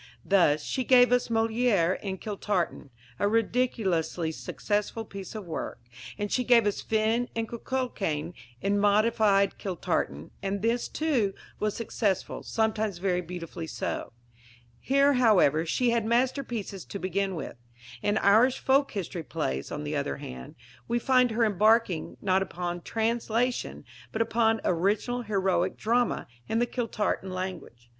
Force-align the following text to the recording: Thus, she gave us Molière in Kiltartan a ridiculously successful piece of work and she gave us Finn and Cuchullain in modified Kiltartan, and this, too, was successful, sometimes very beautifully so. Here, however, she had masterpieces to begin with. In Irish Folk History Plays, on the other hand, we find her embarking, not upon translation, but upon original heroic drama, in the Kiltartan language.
Thus, 0.25 0.63
she 0.63 0.83
gave 0.83 1.11
us 1.11 1.27
Molière 1.27 1.99
in 2.01 2.17
Kiltartan 2.17 2.89
a 3.19 3.27
ridiculously 3.27 4.31
successful 4.31 5.05
piece 5.05 5.35
of 5.35 5.45
work 5.45 5.77
and 6.17 6.31
she 6.31 6.43
gave 6.43 6.65
us 6.65 6.81
Finn 6.81 7.29
and 7.35 7.47
Cuchullain 7.47 8.33
in 8.63 8.79
modified 8.79 9.59
Kiltartan, 9.59 10.31
and 10.41 10.63
this, 10.63 10.87
too, 10.87 11.35
was 11.59 11.75
successful, 11.75 12.41
sometimes 12.41 12.97
very 12.97 13.21
beautifully 13.21 13.67
so. 13.67 14.11
Here, 14.79 15.13
however, 15.13 15.67
she 15.67 15.91
had 15.91 16.03
masterpieces 16.03 16.83
to 16.85 16.97
begin 16.97 17.35
with. 17.35 17.57
In 18.01 18.17
Irish 18.17 18.57
Folk 18.57 18.93
History 18.93 19.21
Plays, 19.21 19.71
on 19.71 19.83
the 19.83 19.95
other 19.95 20.17
hand, 20.17 20.55
we 20.87 20.97
find 20.97 21.29
her 21.29 21.45
embarking, 21.45 22.17
not 22.23 22.41
upon 22.41 22.81
translation, 22.81 23.85
but 24.11 24.23
upon 24.23 24.61
original 24.65 25.21
heroic 25.21 25.77
drama, 25.77 26.25
in 26.47 26.57
the 26.57 26.65
Kiltartan 26.65 27.29
language. 27.29 27.87